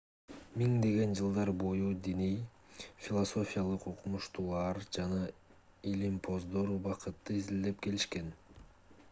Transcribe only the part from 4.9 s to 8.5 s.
жана илимпоздор убакытты изилдеп келишкен